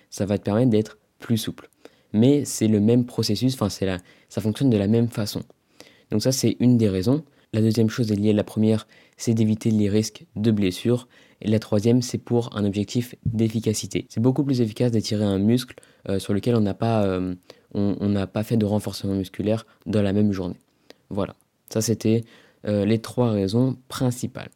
Ça 0.09 0.27
va 0.27 0.39
te 0.39 0.45
permettre 0.45 0.71
d'être 0.71 0.99
plus 1.19 1.37
souple. 1.37 1.69
Mais 2.13 2.45
c'est 2.45 2.69
le 2.69 2.81
même 2.81 3.07
processus, 3.07 3.55
enfin, 3.55 3.69
c'est 3.69 3.89
ça 4.29 4.41
fonctionne 4.41 4.71
de 4.71 4.77
la 4.77 4.89
même 4.89 5.09
façon. 5.09 5.43
Donc 6.11 6.23
ça, 6.23 6.33
c'est 6.33 6.57
une 6.61 6.77
des 6.77 6.89
raisons. 6.89 7.25
La 7.53 7.61
deuxième 7.61 7.89
chose 7.89 8.13
est 8.13 8.17
liée 8.17 8.31
à 8.31 8.35
la 8.35 8.45
première, 8.45 8.87
c'est 9.17 9.35
d'éviter 9.35 9.71
les 9.71 9.89
risques 9.89 10.25
de 10.37 10.51
blessure. 10.51 11.09
Et 11.41 11.49
la 11.49 11.59
troisième, 11.59 12.03
c'est 12.03 12.19
pour 12.19 12.57
un 12.57 12.65
objectif 12.65 13.15
d'efficacité. 13.25 14.07
C'est 14.09 14.21
beaucoup 14.21 14.45
plus 14.45 14.61
efficace 14.61 14.93
d'étirer 14.93 15.25
un 15.25 15.39
muscle 15.39 15.75
euh, 16.09 16.19
sur 16.19 16.35
lequel 16.35 16.55
on 16.57 16.61
n'a 16.61 16.75
pas, 16.75 17.05
euh, 17.05 17.35
on, 17.75 18.27
pas 18.27 18.43
fait 18.43 18.57
de 18.57 18.67
renforcement 18.67 19.15
musculaire 19.15 19.67
dans 19.87 20.03
la 20.03 20.13
même 20.13 20.33
journée. 20.33 20.59
Voilà, 21.09 21.35
ça 21.73 21.81
c'était 21.81 22.25
euh, 22.67 22.85
les 22.85 22.99
trois 22.99 23.31
raisons 23.31 23.77
principales. 23.89 24.51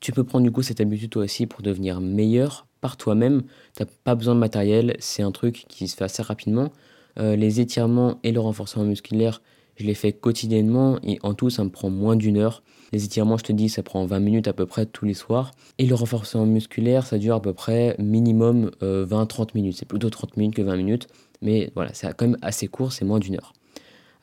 Tu 0.00 0.12
peux 0.12 0.24
prendre 0.24 0.44
du 0.44 0.50
coup 0.50 0.62
cette 0.62 0.80
habitude 0.80 1.10
toi 1.10 1.24
aussi 1.24 1.46
pour 1.46 1.62
devenir 1.62 2.00
meilleur 2.00 2.66
par 2.80 2.96
toi-même. 2.96 3.42
Tu 3.76 3.82
n'as 3.82 3.88
pas 4.04 4.14
besoin 4.14 4.34
de 4.34 4.40
matériel, 4.40 4.96
c'est 4.98 5.22
un 5.22 5.32
truc 5.32 5.64
qui 5.68 5.88
se 5.88 5.96
fait 5.96 6.04
assez 6.04 6.22
rapidement. 6.22 6.72
Euh, 7.18 7.36
les 7.36 7.60
étirements 7.60 8.18
et 8.22 8.32
le 8.32 8.40
renforcement 8.40 8.84
musculaire, 8.84 9.40
je 9.76 9.86
les 9.86 9.94
fais 9.94 10.12
quotidiennement 10.12 10.98
et 11.02 11.18
en 11.22 11.34
tout, 11.34 11.50
ça 11.50 11.64
me 11.64 11.70
prend 11.70 11.90
moins 11.90 12.16
d'une 12.16 12.36
heure. 12.36 12.62
Les 12.92 13.04
étirements, 13.04 13.36
je 13.36 13.44
te 13.44 13.52
dis, 13.52 13.68
ça 13.68 13.82
prend 13.82 14.04
20 14.04 14.20
minutes 14.20 14.48
à 14.48 14.52
peu 14.52 14.66
près 14.66 14.86
tous 14.86 15.04
les 15.04 15.14
soirs. 15.14 15.50
Et 15.78 15.86
le 15.86 15.94
renforcement 15.94 16.46
musculaire, 16.46 17.06
ça 17.06 17.18
dure 17.18 17.34
à 17.34 17.42
peu 17.42 17.52
près 17.52 17.96
minimum 17.98 18.70
20-30 18.80 18.82
euh, 18.82 19.46
minutes. 19.54 19.76
C'est 19.78 19.88
plutôt 19.88 20.10
30 20.10 20.36
minutes 20.36 20.54
que 20.54 20.62
20 20.62 20.76
minutes. 20.76 21.08
Mais 21.42 21.70
voilà, 21.74 21.92
c'est 21.92 22.06
quand 22.16 22.26
même 22.26 22.38
assez 22.42 22.68
court, 22.68 22.92
c'est 22.92 23.04
moins 23.04 23.18
d'une 23.18 23.34
heure. 23.34 23.52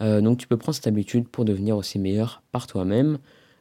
Euh, 0.01 0.21
donc 0.21 0.37
tu 0.37 0.47
peux 0.47 0.57
prendre 0.57 0.75
cette 0.75 0.87
habitude 0.87 1.27
pour 1.27 1.45
devenir 1.45 1.77
aussi 1.77 1.99
meilleur 1.99 2.41
par 2.51 2.67
toi-même. 2.67 3.19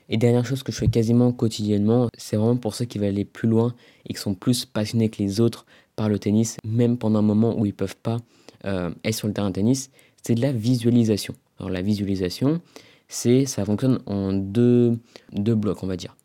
Et 0.09 0.17
dernière 0.17 0.45
chose 0.45 0.63
que 0.63 0.73
je 0.73 0.79
fais 0.79 0.89
quasiment 0.89 1.33
quotidiennement, 1.33 2.09
c'est 2.19 2.37
vraiment 2.37 2.57
pour 2.57 2.75
ceux 2.75 2.85
qui 2.85 2.99
veulent 2.99 3.11
aller 3.11 3.25
plus 3.25 3.49
loin 3.49 3.75
et 4.09 4.15
qui 4.15 4.21
sont 4.21 4.35
plus 4.35 4.65
passionnés 4.65 5.09
que 5.09 5.23
les 5.23 5.41
autres 5.41 5.67
par 5.95 6.09
le 6.09 6.19
tennis, 6.19 6.57
même 6.65 6.99
pendant 6.99 7.21
un 7.21 7.23
moment 7.23 7.57
où 7.57 7.65
ils 7.65 7.75
peuvent 7.75 7.97
pas 7.97 8.17
euh, 8.65 8.91
être 9.05 9.15
sur 9.15 9.29
le 9.29 9.35
terrain 9.35 9.51
de 9.51 9.55
tennis, 9.55 9.91
c'est 10.23 10.35
de 10.35 10.41
la 10.41 10.51
visualisation. 10.51 11.35
Alors 11.59 11.71
la 11.71 11.83
visualisation, 11.83 12.61
c'est 13.07 13.47
ça 13.47 13.65
fonctionne 13.65 14.01
en 14.07 14.33
deux, 14.33 14.99
blocs, 15.33 15.83
on 15.85 15.87
va 15.87 15.97
dire. 15.97 16.17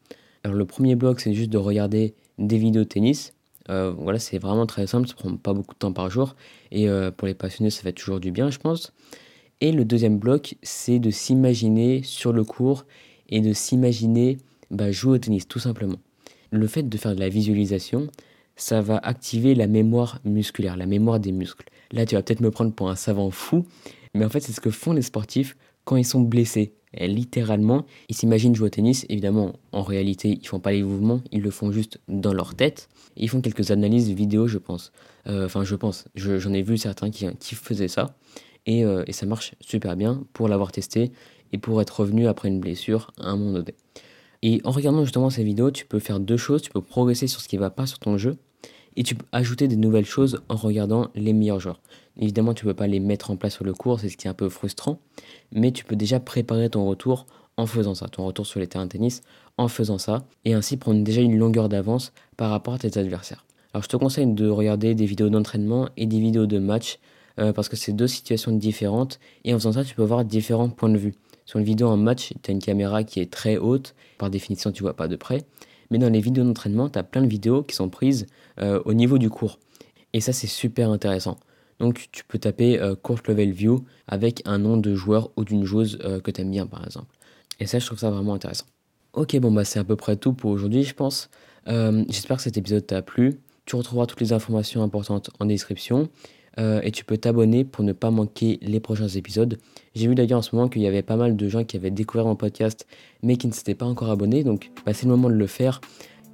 Alors 0.44 0.58
le 0.58 0.66
premier 0.66 0.96
bloc, 0.96 1.20
c'est 1.20 1.34
juste 1.34 1.52
de 1.52 1.58
regarder 1.60 2.16
des 2.40 2.58
vidéos 2.58 2.84
de 2.84 2.90
tennis. 2.90 3.34
Euh, 3.70 3.92
voilà, 3.96 4.18
c'est 4.18 4.40
vraiment 4.40 4.66
très 4.66 4.88
simple, 4.88 5.08
ça 5.08 5.14
prend 5.14 5.36
pas 5.38 5.54
beaucoup 5.54 5.76
de 5.76 5.80
temps 5.80 5.94
par 5.94 6.10
jour. 6.10 6.36
Et 6.72 6.88
pour 7.18 7.28
les 7.28 7.36
passionnés, 7.36 7.70
ça 7.70 7.84
fait 7.84 7.94
toujours 7.94 8.20
du 8.20 8.32
bien, 8.32 8.50
je 8.50 8.58
pense. 8.58 8.94
Et 9.62 9.72
le 9.72 9.86
deuxième 9.86 10.20
bloc, 10.20 10.56
c'est 10.64 11.00
de 11.00 11.12
s'imaginer 11.12 12.04
sur 12.04 12.34
le 12.34 12.44
cours 12.44 12.86
et 13.30 13.42
de 13.42 13.54
s'imaginer 13.54 14.38
bah, 14.70 14.92
jouer 14.92 15.14
au 15.14 15.18
tennis, 15.18 15.48
tout 15.48 15.60
simplement. 15.60 15.98
Le 16.52 16.68
fait 16.68 16.84
de 16.84 16.98
faire 16.98 17.16
de 17.16 17.20
la 17.20 17.30
visualisation, 17.30 18.08
ça 18.56 18.82
va 18.82 18.98
activer 18.98 19.56
la 19.56 19.68
mémoire 19.68 20.20
musculaire, 20.26 20.78
la 20.78 20.86
mémoire 20.86 21.20
des 21.20 21.32
muscles. 21.32 21.68
Là, 21.92 22.06
tu 22.06 22.16
vas 22.16 22.22
peut-être 22.22 22.42
me 22.42 22.52
prendre 22.52 22.74
pour 22.74 22.90
un 22.90 22.96
savant 22.96 23.32
fou, 23.32 23.66
mais 24.14 24.26
en 24.26 24.30
fait, 24.30 24.42
c'est 24.42 24.52
ce 24.52 24.62
que 24.62 24.72
font 24.72 24.94
les 24.94 25.02
sportifs 25.02 25.56
quand 25.84 25.96
ils 25.96 26.06
sont 26.06 26.22
blessés. 26.22 26.74
Littéralement, 26.98 27.86
ils 28.08 28.16
s'imaginent 28.16 28.56
jouer 28.56 28.68
au 28.68 28.70
tennis. 28.70 29.06
Évidemment, 29.10 29.54
en 29.74 29.84
réalité, 29.84 30.38
ils 30.42 30.48
font 30.48 30.62
pas 30.62 30.72
les 30.72 30.84
mouvements, 30.84 31.22
ils 31.32 31.42
le 31.42 31.52
font 31.52 31.72
juste 31.72 32.00
dans 32.08 32.34
leur 32.34 32.56
tête. 32.56 32.88
ils 33.18 33.30
font 33.30 33.42
quelques 33.42 33.72
analyses 33.72 34.10
vidéo, 34.10 34.48
je 34.48 34.58
pense. 34.58 34.94
Euh, 35.28 35.46
enfin, 35.46 35.66
je 35.66 35.76
pense. 35.76 36.06
J'en 36.16 36.54
ai 36.54 36.62
vu 36.62 36.78
certains 36.78 37.10
qui 37.12 37.56
faisaient 37.56 37.90
ça. 37.90 38.16
Et, 38.66 38.84
euh, 38.84 39.04
et, 39.08 39.12
ça 39.12 39.26
marche 39.26 39.54
super 39.62 39.96
bien 39.96 40.24
pour 40.34 40.48
l'avoir 40.48 40.72
testé 40.72 41.12
et 41.52 41.58
pour 41.58 41.82
être 41.82 42.00
revenu 42.00 42.28
après 42.28 42.48
une 42.48 42.60
blessure 42.60 43.12
à 43.20 43.30
un 43.30 43.36
moment 43.38 43.54
donné. 43.54 43.76
Et 44.42 44.62
en 44.64 44.72
regardant 44.72 45.04
justement 45.04 45.30
ces 45.30 45.44
vidéos, 45.44 45.72
tu 45.72 45.86
peux 45.86 46.00
faire 46.00 46.20
deux 46.20 46.38
choses. 46.38 46.62
Tu 46.62 46.72
peux 46.72 46.82
progresser 46.82 47.28
sur 47.28 47.42
ce 47.42 47.48
qui 47.48 47.56
ne 47.56 47.62
va 47.62 47.70
pas 47.70 47.86
sur 47.86 48.00
ton 48.00 48.18
jeu 48.18 48.38
et 48.96 49.04
tu 49.04 49.16
peux 49.16 49.26
ajouter 49.32 49.68
des 49.68 49.76
nouvelles 49.76 50.06
choses 50.06 50.42
en 50.50 50.56
regardant 50.56 51.10
les 51.16 51.34
meilleurs 51.34 51.60
joueurs. 51.60 51.82
Évidemment, 52.18 52.54
tu 52.54 52.66
ne 52.66 52.72
peux 52.72 52.76
pas 52.76 52.88
les 52.88 53.00
mettre 53.00 53.32
en 53.32 53.36
place 53.36 53.54
sur 53.54 53.66
le 53.66 53.74
cours, 53.74 54.00
c'est 54.00 54.10
ce 54.10 54.18
qui 54.18 54.28
est 54.28 54.30
un 54.30 54.36
peu 54.36 54.50
frustrant, 54.50 55.00
mais 55.52 55.72
tu 55.72 55.84
peux 55.84 55.96
déjà 55.96 56.20
préparer 56.20 56.70
ton 56.70 56.88
retour 56.88 57.26
en 57.58 57.66
faisant 57.66 57.96
ça, 57.96 58.08
ton 58.08 58.26
retour 58.26 58.46
sur 58.46 58.60
les 58.60 58.68
terrains 58.68 58.86
de 58.86 58.92
tennis 58.92 59.22
en 59.58 59.68
faisant 59.68 59.98
ça, 59.98 60.26
et 60.44 60.54
ainsi 60.54 60.78
prendre 60.78 61.04
déjà 61.04 61.22
une 61.22 61.38
longueur 61.38 61.70
d'avance 61.70 62.12
par 62.36 62.50
rapport 62.50 62.74
à 62.74 62.78
tes 62.78 62.98
adversaires. 62.98 63.46
Alors 63.74 63.84
je 63.84 63.90
te 63.90 63.98
conseille 63.98 64.28
de 64.28 64.50
regarder 64.50 64.96
des 64.96 65.06
vidéos 65.06 65.30
d'entraînement 65.30 65.90
et 65.98 66.06
des 66.06 66.20
vidéos 66.20 66.46
de 66.46 66.60
match, 66.60 67.00
euh, 67.40 67.54
parce 67.54 67.70
que 67.70 67.76
c'est 67.76 67.94
deux 67.94 68.08
situations 68.08 68.52
différentes, 68.52 69.20
et 69.44 69.54
en 69.54 69.58
faisant 69.58 69.74
ça, 69.74 69.84
tu 69.84 69.96
peux 69.96 70.04
voir 70.04 70.26
différents 70.26 70.70
points 70.70 70.90
de 70.90 70.98
vue. 70.98 71.14
Sur 71.46 71.60
une 71.60 71.66
vidéo 71.66 71.88
en 71.88 71.98
match, 71.98 72.34
tu 72.42 72.52
as 72.52 72.54
une 72.54 72.62
caméra 72.62 73.04
qui 73.04 73.20
est 73.20 73.32
très 73.32 73.58
haute, 73.58 73.94
par 74.18 74.30
définition 74.30 74.72
tu 74.72 74.82
vois 74.82 74.96
pas 74.96 75.08
de 75.08 75.16
près, 75.16 75.46
mais 75.92 75.98
dans 75.98 76.10
les 76.10 76.20
vidéos 76.20 76.44
d'entraînement, 76.44 76.90
tu 76.90 77.00
as 77.00 77.04
plein 77.04 77.22
de 77.22 77.28
vidéos 77.28 77.64
qui 77.64 77.76
sont 77.76 77.90
prises 77.90 78.26
euh, 78.60 78.82
au 78.86 78.94
niveau 78.94 79.18
du 79.18 79.30
cours. 79.30 79.60
Et 80.14 80.22
ça, 80.22 80.34
c'est 80.34 80.48
super 80.48 80.90
intéressant. 80.90 81.38
Donc, 81.80 82.08
tu 82.12 82.24
peux 82.24 82.40
taper 82.40 82.80
euh, 82.80 82.96
Court 82.96 83.20
Level 83.28 83.52
View 83.52 83.86
avec 84.08 84.42
un 84.46 84.58
nom 84.58 84.78
de 84.78 84.96
joueur 84.96 85.30
ou 85.36 85.44
d'une 85.44 85.66
joueuse 85.66 86.00
euh, 86.04 86.20
que 86.20 86.32
tu 86.32 86.42
aimes 86.42 86.52
bien, 86.52 86.68
par 86.68 86.84
exemple. 86.84 87.16
Et 87.60 87.66
ça, 87.66 87.80
je 87.80 87.86
trouve 87.86 88.00
ça 88.00 88.10
vraiment 88.10 88.34
intéressant. 88.34 88.66
Ok, 89.14 89.38
bon, 89.38 89.52
bah, 89.52 89.66
c'est 89.66 89.80
à 89.80 89.84
peu 89.84 89.96
près 89.96 90.16
tout 90.16 90.34
pour 90.34 90.52
aujourd'hui, 90.52 90.84
je 90.84 90.94
pense. 90.94 91.30
J'espère 91.68 92.38
que 92.38 92.44
cet 92.44 92.58
épisode 92.58 92.86
t'a 92.86 93.02
plu. 93.02 93.40
Tu 93.66 93.76
retrouveras 93.76 94.06
toutes 94.06 94.22
les 94.22 94.34
informations 94.34 94.84
importantes 94.84 95.32
en 95.40 95.46
description. 95.46 96.10
Euh, 96.60 96.82
et 96.84 96.92
tu 96.92 97.04
peux 97.04 97.18
t'abonner 97.18 97.66
pour 97.66 97.84
ne 97.84 97.94
pas 97.94 98.12
manquer 98.12 98.60
les 98.62 98.80
prochains 98.80 99.08
épisodes. 99.08 99.58
J'ai 99.94 100.08
vu 100.08 100.16
d'ailleurs 100.16 100.40
en 100.40 100.42
ce 100.42 100.56
moment 100.56 100.70
qu'il 100.70 100.82
y 100.82 100.88
avait 100.88 101.02
pas 101.02 101.16
mal 101.16 101.36
de 101.36 101.50
gens 101.50 101.64
qui 101.64 101.78
avaient 101.78 101.92
découvert 101.92 102.26
mon 102.26 102.36
podcast 102.36 102.88
mais 103.24 103.38
qui 103.38 103.48
ne 103.48 103.54
s'étaient 103.54 103.76
pas 103.76 103.86
encore 103.86 104.10
abonnés, 104.10 104.44
donc 104.44 104.72
bah, 104.86 104.94
c'est 104.94 105.06
le 105.06 105.12
moment 105.12 105.30
de 105.30 105.36
le 105.36 105.48
faire. 105.48 105.82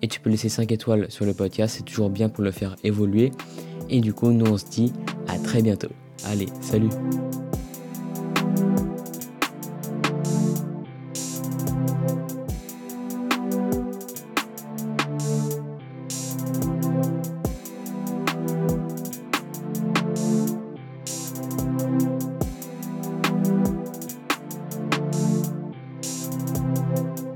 Et 0.02 0.08
tu 0.08 0.20
peux 0.20 0.30
laisser 0.30 0.50
5 0.50 0.72
étoiles 0.72 1.10
sur 1.10 1.26
le 1.26 1.34
podcast, 1.34 1.76
c'est 1.78 1.86
toujours 1.86 2.10
bien 2.10 2.30
pour 2.30 2.44
le 2.44 2.52
faire 2.52 2.76
évoluer. 2.84 3.32
Et 3.90 4.00
du 4.00 4.14
coup, 4.14 4.32
nous 4.32 4.46
on 4.46 4.58
se 4.58 4.66
dit 4.66 4.92
à 5.28 5.38
très 5.38 5.62
bientôt. 5.62 5.90
Allez, 6.26 6.48
salut 6.62 6.90